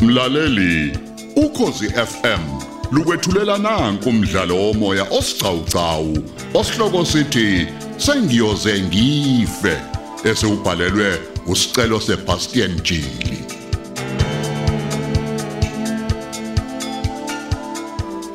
[0.00, 0.98] Mlaleli,
[1.36, 2.42] ukhosi FM
[2.92, 6.14] lukwethulela nanku umdlalo womoya osiqhawqhawo
[6.54, 7.66] osihloko sithi
[7.96, 9.76] sengiyoze ngife
[10.24, 13.40] esubhalelwe usicelo seBastian Jili.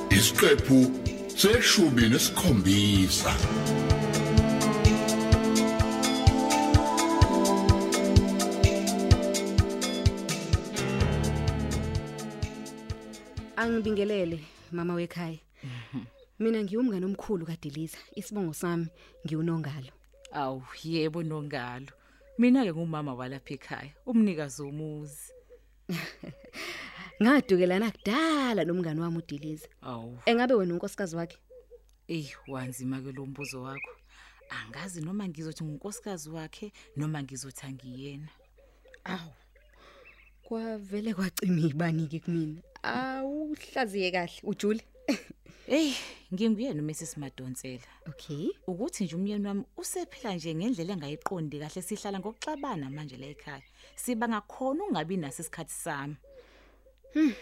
[0.10, 0.92] Isiqephu
[1.36, 3.34] seshumi nesikhombisa.
[13.70, 14.40] Angibingelele
[14.72, 15.40] mama wekhaya.
[16.40, 17.98] Mina ngiyumngane omkhulu kaDeliza.
[18.16, 18.88] Isibongo sami
[19.26, 19.90] ngiwunongalo.
[20.32, 21.90] Awu yebo nongalo.
[22.38, 25.32] Mina ke ngumama walapha ekhaya, umnikazi womuzi.
[27.24, 29.68] Ngadukelana kudala nomngane wami uDeliza.
[29.82, 31.38] Awu, Engabe wena unkosikazi wakhe?
[32.08, 33.92] eh wanzima ke lo mbuzo wakho.
[34.50, 38.30] Angazi noma ngizothi ngunkosikazi wakhe noma ngizothi angiyena.
[39.06, 39.34] Awu.
[40.46, 42.62] Kwavele kwacima ibanike kumina.
[42.84, 44.84] Awuhlaziye kahle ujule.
[45.68, 45.94] Hey,
[46.34, 47.90] nginguyena uMrs Madonsela.
[48.08, 48.50] Okay.
[48.68, 53.64] Ukuthi nje umyeni wami usephila nje ngendlela engayiqondi kahle sihlala ngokuxabana manje la ekhaya.
[53.96, 56.16] Siba ngakhona ungabi naso isikhathi sami.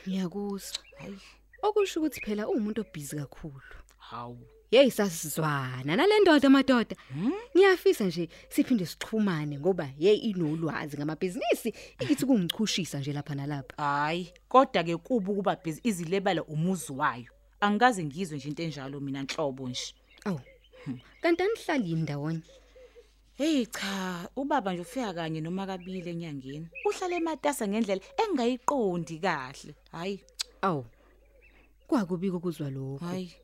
[0.07, 0.79] Ngiyakuzwa.
[0.99, 1.19] Hayi,
[1.61, 3.75] Okusho ukuthi phela umuntu obhizi kakhulu.
[3.97, 4.39] hawu.
[4.73, 6.95] Hey sasizwana nalendoda madoda.
[7.55, 13.83] Ngiyafisa nje siphinde sixhumane ngoba hey inolwazi ngamabhizinisi ikithi kungichushisa nje lapha nalapha.
[13.83, 17.31] Hayi, kodwa ke kuba ukuba busy izilebala umuzi wayo.
[17.61, 19.93] Angikaze ngizwe nje into enjalo mina nhlobo nje.
[20.25, 20.39] Awu.
[21.21, 22.41] Kanti anihlali indawonye.
[23.37, 26.67] Hey cha, ubaba nje ufika kanye noma kabili enyangeni.
[26.85, 29.75] Uhlala ematasa ngendlela engayiqondi kahle.
[29.91, 30.19] Hayi,
[30.61, 30.85] Awu.
[31.87, 33.05] Kwakubika ukuzwa lokho.
[33.05, 33.42] hayi.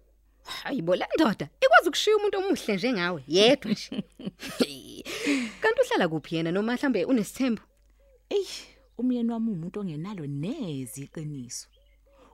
[0.49, 3.89] Hayibo la ndoda ikwazi ukushiya umuntu omuhle njengawe yedwa nje.
[5.61, 7.61] Kanti uhlala kuphi yena noma mhlambe unesithembu?
[8.29, 8.47] Ey,
[8.97, 11.67] umyeni wami umuntu ongenalo nezi iqiniso.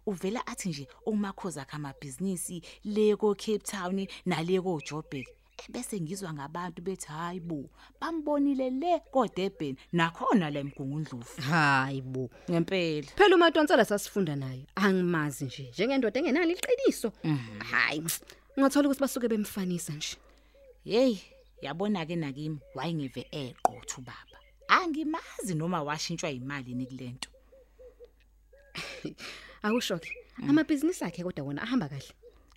[0.06, 5.28] Uvela athi nje umakhoza akhe amabhizinisi leko Cape Town naleko Joburg.
[5.58, 7.70] Ebese ngizwa ngabantu bethi hayibo,
[8.02, 11.42] bambonile le koDurban nakhona la emgungundlovu.
[11.42, 12.30] Hayibo.
[12.50, 13.08] Ngempela.
[13.18, 14.68] Phela uMatonsela sasifunda naye.
[14.76, 17.12] Angimazi nje njengendoda engenalo iqiniso.
[17.72, 18.04] Hayi.
[18.60, 20.18] Ngathola ukuthi basuke bemfanisa nje.
[20.84, 21.18] Hey,
[21.62, 24.38] yabona ke nakimi wayengeve eqotha ubaba.
[24.68, 27.30] Angimazi noma washintshwa imali ni kulento.
[29.64, 30.12] Akusho-ke
[30.50, 32.14] amabhizinisi akhe kodwa wona ahamba kahle.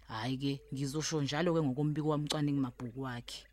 [0.08, 3.44] Hayi ke ngizosho njalo ke ngokombiko wamcwaningi mabhuku wakhe.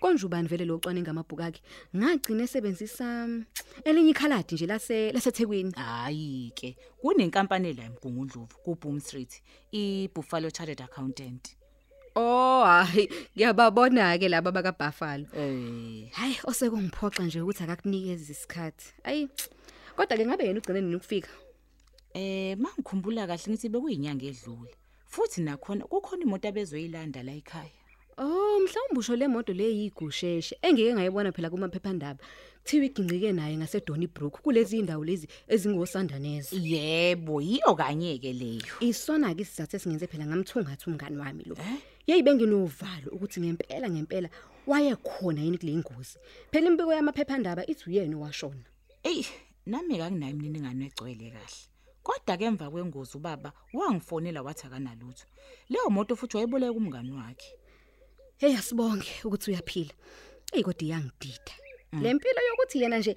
[0.00, 1.60] Konje ubani vele lo cwaninga amabhuku akhe?
[1.96, 3.44] Ngagcina esebenzisa mm,
[3.84, 5.72] elinye ikhaladi nje lase laseThekwini.
[5.74, 9.42] Hayi ke kunenkampani la emgungundlovu ku Boom Street,
[9.72, 11.56] i Buffalo Chartered Accountant.
[12.16, 15.26] Oh hayi ngiyababona ke laba baka Buffalo.
[15.34, 18.92] Eh, Hayi osekungiphoxa nje ukuthi akakunikeza isikhathi.
[19.04, 19.28] Ayi
[19.96, 21.30] kodwa ke ngabe yena ugcine nini ukufika?
[22.14, 24.70] eh mangikhumbula kahle ngithi bekuyinyanga edlule.
[25.14, 27.70] Futhi nakhona kukhona imoto abezoyilanda la ekhaya.
[28.18, 32.18] Oh mhlawumbe usho le moto le yigusheshe engeke ngayibona phela kuma phephandaba.
[32.64, 36.56] Kuthiwa igingqike naye ngase Donnybrook kulezi indawo lezi ezingosandoneze.
[36.58, 38.74] Yebo, yiyo kanye ke leyo.
[38.80, 41.56] Isona ke isizathu esingenze phela ngamthungatha umngani wami lo.
[42.08, 44.28] Yeyi benginovalo ukuthi ngempela ngempela
[44.66, 46.18] wayekhona yini kule ngozi.
[46.50, 48.66] Phela impiko yamaphephandaba ithi uyena owashona.
[49.04, 49.22] Ey,
[49.66, 51.73] nami akanginayo imininingwane egcwele kahle.
[52.04, 55.26] Kodwa ke emva kwengozi ubaba wangifonela wathi akanalutho.
[55.70, 57.50] Leyo moto futhi wayeboleka umngani wakhe.
[58.36, 59.94] Hey asibonge ukuthi uyaphila.
[60.52, 61.54] Ey kodwa iyangidida.
[61.92, 63.16] Lempilo yokuthi yena nje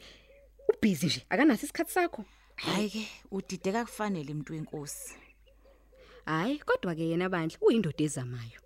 [0.69, 2.25] ubhizi nje akanaso isikhathi sakho.
[2.55, 5.13] Hayi ke, udideka kufanele umuntu wenkosi.
[6.25, 8.59] Hayi kodwa ke yena bandle uyindoda ezamayo.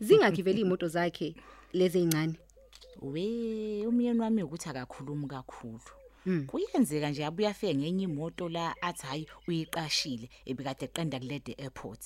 [0.00, 1.34] Zingakhi vele imoto zakhe
[1.72, 2.36] lezi ezincane.
[3.12, 5.97] We, umyeni wami ukuthi akakhulumi kakhulu.
[6.46, 12.04] Kuyenzeka nje abuya afike ngenye imoto la athi hayi uyiqashile ebikade eqenda kulede airport.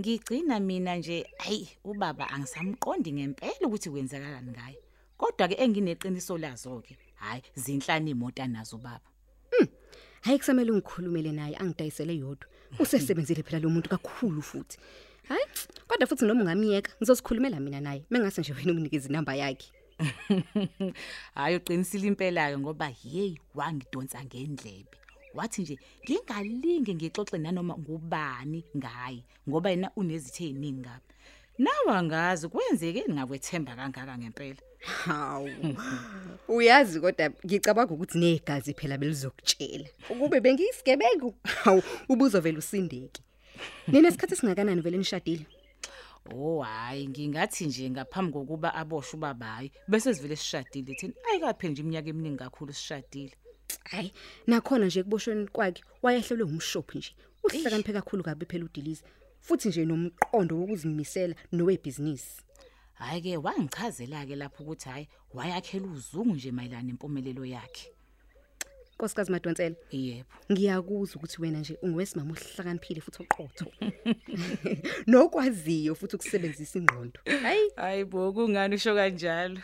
[0.00, 4.78] Ngigcina mina nje hayi ubaba angisamqondi ngempela ukuthi kwenzakalani ngaye.
[5.18, 9.08] Kodwa ke engineqiniso lazo ke, hayi zinhlanu imoto anazo baba.
[10.22, 12.48] Hayi kusamele ungikhulumele naye angidayisele yodwa.
[12.78, 14.78] Usesebenzile phela lo muntu kakhulu futhi.
[15.28, 15.44] Hayi
[15.88, 18.04] kodwa futhi noma ungamiyeka ngizosikhulumela mina naye.
[18.10, 19.72] Mengase nje wena unginikeze inamba yakhe.
[21.34, 24.96] Hayi uqinisile impela ke ngoba hey wangidonsa ngendlebe.
[25.34, 31.12] Wathi nje ngingalinge ngixoxe nanoma ngubani ngaye ngoba yena unezithe eziningi ngapi.
[31.58, 34.62] Nawe angazi kwenzeke ningakwethemba kangaka ngempela.
[34.82, 35.48] Hawu.
[36.48, 39.88] Uyazi kodwa ngicabanga ukuthi negazi phela belizokutshela.
[40.10, 41.34] Ukube bengiyisigebengu.
[41.44, 43.22] Hawu ubuzovela usindeki.
[43.88, 45.46] Nina isikhathi singakanani vele nishadile?
[46.30, 51.14] Oh hayi ngingathi nje ngaphambi kokuba aboshwe ubabayi bese sivele sishadile thina.
[51.30, 53.34] Ayikapheli nje iminyaka eminingi kakhulu sishadile.
[53.84, 54.12] Hayi
[54.46, 57.14] nakhona nje kuboshweni kwakhe wayehlelwe umshophi nje.
[57.44, 59.02] Uhlakaniphe kakhulu kabi phela udilize
[59.40, 62.42] futhi nje nomqondo wokuzimisela nowebhizinisi.
[62.94, 67.90] Hayi ke wangichazela ke lapho ukuthi hayi wayakhela uzungu nje mayelana nempumelelo yakhe.
[69.02, 69.76] Nkosikazi madonsela.
[69.90, 70.30] Yebo.
[70.52, 73.66] Ngiyakuzwa ukuthi wena nje ungowesimama ohlakaniphile futhi oqotho.
[75.06, 77.20] Nokwaziyo futhi ukusebenzisa ingqondo.
[77.42, 77.70] Hayi.
[77.76, 79.60] Hayi bo kungani usho kanjalo?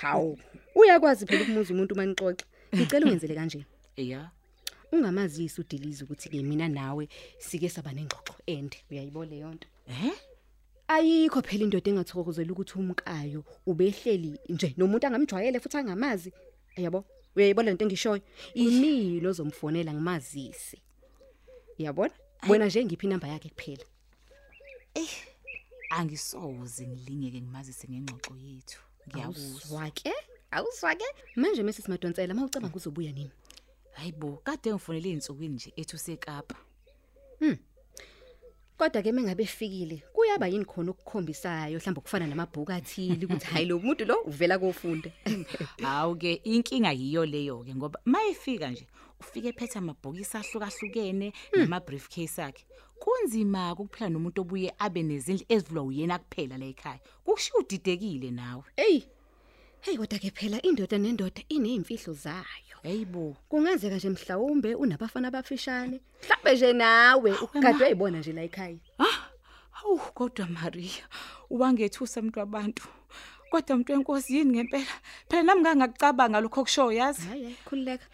[0.00, 0.38] Hawu.
[0.74, 3.64] Uyakwazi phela ukumuza umuntu manixoxa ngicela ungenzele kanje.
[3.96, 4.30] Ya
[4.92, 7.08] ungamazisi udilize ukuthi ke mina nawe
[7.38, 8.76] sike saba nengxoxo ende.
[8.90, 9.68] Uyayibona leyo nto?
[9.88, 10.12] Eh
[10.88, 16.32] ayikho phela indoda engathokozela ukuthi umkayo ubehleli nje nomuntu angamjwayele futhi angamazi.
[16.76, 17.04] Yabo
[17.36, 18.22] uyayibona lento engishoyo
[18.54, 20.78] imilo ozomfonela ngimazisi
[21.78, 22.14] yabona
[22.48, 23.84] wena nje ngiphi inamba yakhe kuphela?
[25.90, 28.80] Angisoze ngilingeke ngimazise ngengxoxo yethu.
[29.08, 29.82] Ngiyakuzwa.
[29.82, 30.12] Awuzwa ke
[30.50, 31.04] awuzwa ke
[31.36, 33.30] manje mase simadonsela mawucabanga uzobuya nini?
[33.92, 36.56] Hayibo kade ngifonele izinsukwini nje ethu sekapa
[38.78, 41.78] kodwa ke mengabe efikile kuyaba yini khona okukhombisayo?
[41.78, 45.12] Mhlawumbe ukufana namabhuku athili ukuthi hayi lo muntu lo uvela kofunde
[45.82, 48.86] hawu ke inkinga yiyo leyo ke ngoba mayefika nje
[49.20, 52.64] ufike phethe amabhokisi ahlukahlukene nama briefcase akhe.
[52.98, 57.00] Kunzima ukuphila nomuntu obuye abe nezindlu ezivulwa uyena kuphela la ekhaya.
[57.24, 58.64] Kushiya udidekile nawe.
[58.76, 59.02] Hey
[59.84, 62.76] hey kodwa ke phela indoda nendoda inezimfihlo zayo.
[62.82, 68.78] Hayibo kungenzeka nje mhlawumbe unabafana abafishane mhlawumbe nje nawe ukade uyibona nje la ekhaya.
[69.70, 71.04] Hawu kodwa Maria
[71.50, 72.88] ubangethusa umuntu wabantu.
[73.50, 74.94] Kodwa umuntu wenkosi yini ngempela?
[75.28, 77.26] Phela nami ngangakucabanga lokho kusho yazi?
[77.28, 78.06] Hayi hayi khulileka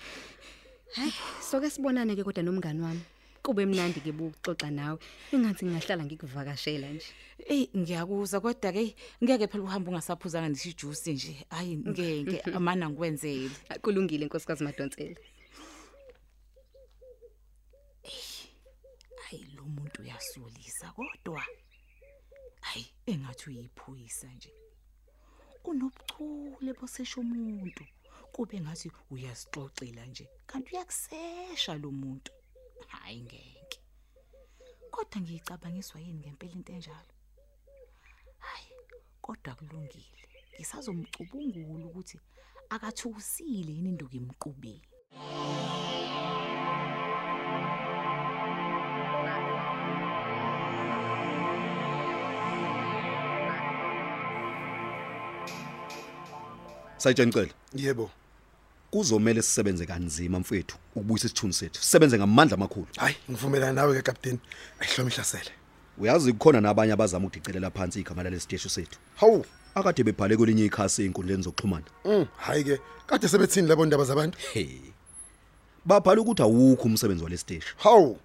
[0.94, 1.12] hayi
[1.50, 3.04] soke sibonane ke kodwa nomngani wami.
[3.42, 4.98] Kube mnandi ke buxoxa nawe.
[5.32, 7.10] Engathi ngingahlala ngikuvakashela nje.
[7.48, 11.46] Ey ngiyakuzwa kodwa ke ngeke phela uhamba ungasaphuzanga nesijuice nje.
[11.50, 13.50] Hayi ngeke amana ngikwenzele.
[13.82, 15.20] Kulungile nkosikazi madonsela.
[19.24, 21.44] Hayi lo muntu uyasolisa kodwa.
[22.60, 24.52] Hayi engathi uyiphoyisa nje.
[25.64, 27.84] Unobuchule bosesho umuntu.
[28.32, 30.28] Kube ngathi uyasixoxela nje.
[30.46, 32.32] Kanti uyakusesha lo muntu.
[32.88, 33.80] Hayi ngeke
[34.90, 37.14] kodwa ngiyicabangiswa yini ngempela into enjalo
[38.38, 38.72] hayi
[39.20, 42.16] kodwa kulungile ngisazomcubungula ukuthi
[42.74, 44.88] akathusile yini induku imqubeni
[57.00, 57.48] Sayitshencela.
[57.72, 58.10] Yebo.
[58.90, 61.82] Kuzomela sisebenze kanzima mfethu ukubuyisa isithunzi sethu.
[61.82, 62.86] Sisebenze ngamandla amakhulu.
[62.96, 64.38] Hayi, ngivumelana nawe ke captain.
[64.80, 65.50] Ayihloma ihlasele.
[65.98, 68.98] Uyazi kukhona nabanye abazama ukudicelela phansi igama lalesiteshi sethu.
[69.16, 69.44] Hawu.
[69.74, 71.86] Akade bebhale kwelinye ikhasi ezinkundleni zokuxhumana.
[72.04, 72.78] Mm, hayi ke.
[73.06, 74.38] Kade sebethini labo ndaba zabantu?
[74.52, 74.78] Hey.
[75.84, 77.68] Babhala ukuthi awukho umsebenzi walesiteshi.
[77.76, 78.18] Hawu.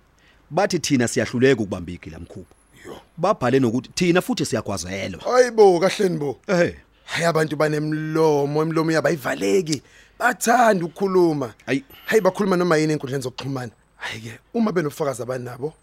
[0.49, 2.55] Bathi thina siyahluleka ukubamba igila mkhuba.
[2.85, 3.01] Yo.
[3.17, 5.21] Babhale nokuthi thina futhi siyagwazelwa.
[5.21, 6.39] Hayibo kahleni bo.
[6.47, 6.75] Ehhe.
[7.05, 9.81] Hayi abantu banemlomo, emlomo yabayivaleki.
[10.19, 11.53] Bathanda ukukhuluma.
[11.65, 11.83] Hayi.
[12.05, 13.71] Hayi bakhuluma noma yini enkundleni zokuxhumana.
[13.95, 15.73] Hayi ke, uma benofakazi abanabo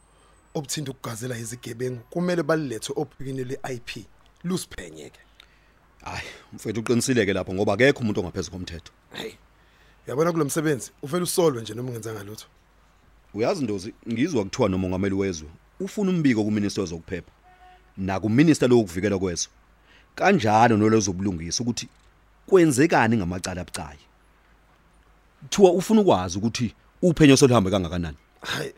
[0.55, 4.07] obuthinta ukugazela izigebengu, kumele balilethe ophikini leIP.
[4.45, 5.21] Lusiphenyeke.
[6.05, 8.93] Hayi, mfethu uqinisile lapho ngoba akekho umuntu ongaphezulu komthetho.
[9.13, 9.33] Hey.
[10.07, 12.47] Yabona kulomsebenzi, uvela usolwe nje noma ungenzanga lutho.
[13.35, 15.49] Uyazi Ndozi, ngizwa kuthiwa nomongameli wezwe
[15.81, 17.31] ufuna umbiko kuminister wezokuphepha
[17.97, 19.53] na kuminister lokuvikela kwezwe.
[20.15, 21.89] Kanjalo nolozobulungisa ukuthi
[22.47, 23.99] kwenzekani ngamacala abucayi.
[25.51, 28.17] Thiwa ufuna ukwazi ukuthi uphenyo soluhambe kangakanani.
[28.41, 28.73] Hayi.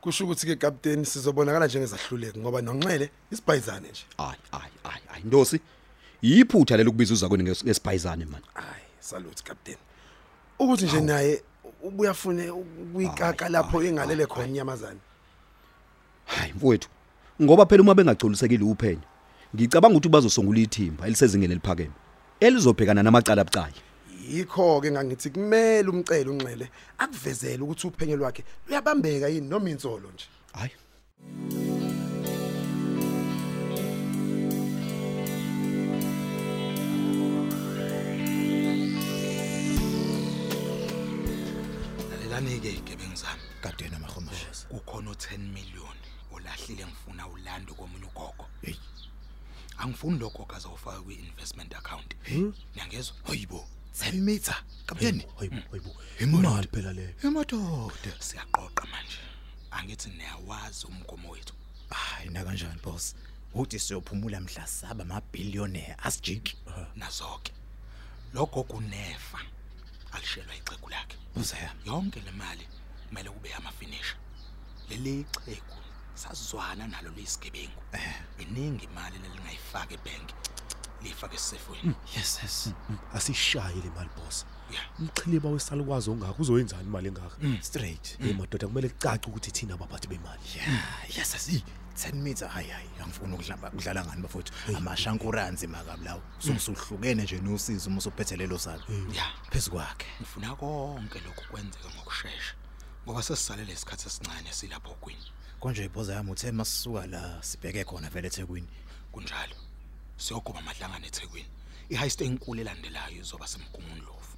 [0.00, 4.04] Kusho ukuthi ke captain sizobonakala njengezahluleki ngoba nonxele isibhayizane nje.
[4.16, 5.60] Hayi, hayi, hayi, hayi Ndosi.
[6.22, 8.42] Yiphutha lelo kubiza uzakweni ngesibhayizane man.
[8.54, 9.76] Hayi, salute captain.
[10.58, 11.42] Ukuthi nje naye
[11.82, 15.00] ubuyafune ukuyikaka lapho engalele khona inyamazana.
[16.26, 16.88] Hayi mfowethu.
[17.42, 19.02] Ngoba phela uma bengagculisekile uphenyo,
[19.54, 21.92] ngicabanga ukuthi bazosungula ithimba elisezingeni eliphakeme
[22.40, 23.74] elizobhekana namacala abucayi.
[24.30, 30.26] Yikho ke ngangithi kumele umcele unxele akuvezele ukuthi uphenyo lwakhe luyabambeka yini noma insolo nje.
[30.52, 30.72] Hayi.
[42.10, 45.96] lalelani ke igebengu zami kadena mahomoshesi kukhona u10 million
[46.32, 48.46] olahlile ngifuna ulando komunye ugogo.
[48.62, 48.74] Hey.
[49.78, 52.14] Angifuni lokho kazawufaka kwi-investment account.
[52.74, 53.16] Niyangezwa?
[53.24, 53.64] Hayibo.
[53.94, 55.22] Semitha kapteni.
[55.22, 55.36] Hmm.
[55.38, 56.46] hayibo hayibo Imali.
[56.48, 57.14] imali phela le.
[57.24, 59.18] Emadoda siyaqoqa manje.
[59.70, 61.54] Angithi niyawazi umgomo wethu.
[61.90, 63.14] Hayi na kanjani boss?
[63.54, 66.56] Uthi siyophumula mhla saba ama billionaire asijiki
[66.96, 67.52] nazoke.
[68.34, 69.38] Lokho kunefa.
[70.12, 71.16] Alishelwa ixhegu lakhe.
[71.36, 71.80] Boss yami.
[71.86, 72.68] yonke le mali
[73.08, 74.16] kumele kube yamafinisha.
[74.90, 75.76] Leli xhegu
[76.14, 77.82] sazwana nalo lesigebengu.
[78.38, 80.30] Iningi imali lelingayifaka ebank
[81.04, 82.70] lifake esefweni Yes yes.
[83.14, 84.46] Asishaye le mali boss.
[84.72, 84.84] yeah.
[85.00, 87.36] Umchiliba wesalukwazi ongaka uzoyenzani imali engaka?
[87.60, 88.18] Straight.
[88.18, 90.42] Hey madoda kumele cace ukuthi thina abaphathi bemali.
[90.56, 91.64] Yeah, yes asi.
[91.94, 94.52] 10 meter hayi hayi angifuni ukudlala kudlala ngani bafowethu?
[94.76, 96.22] Amashankuranzi makabi lawo.
[96.38, 99.32] Sokusuhlukene nje nosizo uma usuphethe lelo saka yeah.
[99.50, 102.54] Phezukwakhe ngifuna konke lokhu kwenzeka ngokusheshsha
[103.06, 105.32] ngoba sesisalele isikhathi esincane silapho kwini.
[105.60, 108.68] Konje ibhoza yami uthe masisuka la sibheke khona vele eThekwini.
[109.12, 109.56] Kunjalo.
[110.16, 111.48] Siyogoba amahlangano eThekwini.
[111.90, 114.34] I-heist enkulu elandelayo izoba semgungundlovu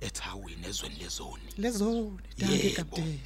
[0.00, 1.52] ethawini ezweni lezoni.
[1.58, 2.76] Lezo danke Yebo.
[2.76, 3.18] captain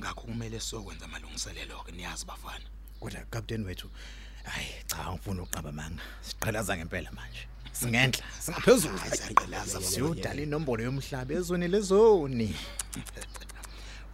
[0.00, 2.64] ngakho kumele siyokwenza amalungiselelo ke niyazi bafana.
[3.00, 3.90] Kodwa captain wethu
[4.44, 7.48] hayi cha ngifuna uqaba manga siqhelaza ngempela manje.
[7.72, 8.98] Singenhla singaphezulu.
[8.98, 12.54] Siyaqhelaza, siyodala inombolo yomhlaba ezweni lezoni.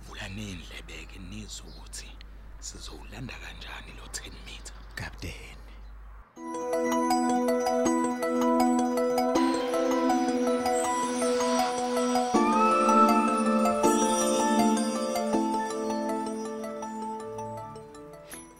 [0.07, 1.19] Vulanini lebeke?
[1.19, 2.09] Nizwe ukuthi
[2.61, 4.75] sizowulanda kanjani lo 10 meter?
[4.95, 5.60] Captain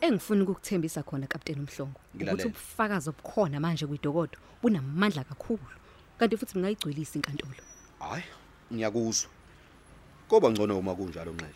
[0.01, 2.33] Engifuna ukukuthembisa khona kapteni Mhlongo Ngilalela.
[2.33, 5.67] ukuthi ubufakazi obukhona manje kwidokodo bunamandla kakhulu
[6.19, 7.63] kanti futhi ngayigcwelisa inkantolo.
[8.01, 8.25] hayi
[8.73, 9.31] ngiyakuzwa
[10.29, 11.55] koba ngcono uma kunjalo nxele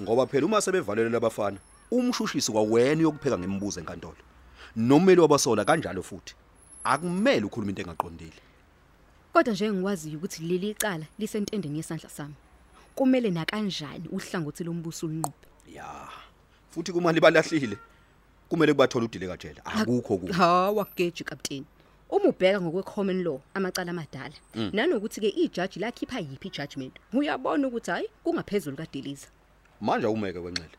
[0.00, 1.58] ngoba phela uma sebevalele labafana
[1.90, 4.22] umshushisi kwawena yokupheka ngembuzo enkantolo
[4.76, 6.34] nomeli wabasola kanjalo futhi
[6.84, 8.40] akumele ukhuluma into engaqondile
[9.32, 12.34] Kodwa nje ngikwaziyo ukuthi leli icala lisentendeni yesandla sami.
[12.94, 15.46] Kumele na kanjani uhlangothi lombuso ulinqobe.
[15.74, 16.08] ya
[16.70, 17.78] futhi kumali balahlile
[18.48, 21.66] kumele kubathola udile kajela akukho ku Hawa geji kapteni.
[22.10, 24.34] Uma ubheka ngokwe common law amacala amadala
[24.72, 29.26] nanokuthi ke ijaji lakhipha yipi judgment uyabona ukuthi hayi kungaphezulu kaDeliza.
[29.80, 30.76] manje umeke kwenxele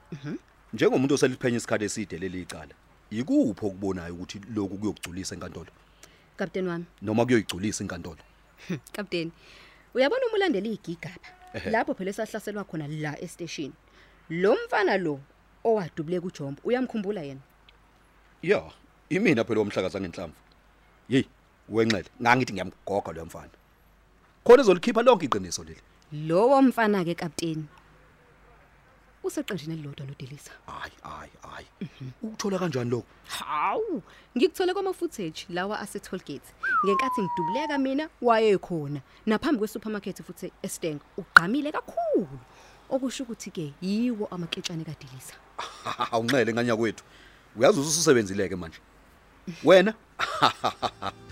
[0.73, 2.75] njengomuntu oseliphenya isikhathi eside leli icala
[3.19, 5.72] ikupho okubonayo ukuthi lokhu kuyokugculisa enkantolo
[6.38, 6.86] Kapteni wami.
[7.01, 8.19] Noma kuyoyigculisa inkantolo?
[8.91, 9.31] Kapteni,
[9.93, 11.27] uyabona uma ulandela igigaba
[11.72, 13.72] lapho phela esahlaselwa khona la estation.
[14.29, 15.19] Lo mfana lo
[15.63, 17.41] owadubule kuJombo uyamkhumbula yena.
[18.43, 18.72] ya
[19.10, 20.36] imina phela omhlakaza ngenhlamvu.
[21.07, 21.24] Hey
[21.69, 22.10] wenxele.
[22.22, 23.55] Ngangithi ngiyamgoga lo mfana.
[24.43, 25.81] Khona ezolikhipha lonke iqiniso leli.
[26.12, 27.65] Lowo mfana ke kapteni.
[29.25, 30.51] Useqenjini elilodwa noDelisa.
[30.65, 31.67] hayi hayi hayi
[32.22, 34.01] ukuthola kanjani lokho Hawu,
[34.38, 36.53] ngikuthole kwama footage lawa ase toll gate.
[36.86, 41.00] Ngenkathi ngidubuleka mina waye khona naphambi kwe supermarket futhi eSteng.
[41.17, 42.39] Ugqamile kakhulu.
[42.89, 45.34] Okusho ukuthi ke yiwo amaketshane kaDelisa.
[46.12, 47.03] awunxele nganya kwethu
[47.55, 48.79] uyazi ususebenzileke manje
[49.63, 49.94] wena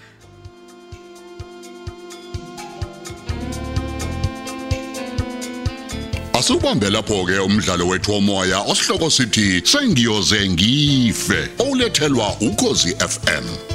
[6.44, 13.73] Asubambe lapho ke umdlalo wethu womoya osihloko sithi sengiyoze ngife olethelwa ukozi FM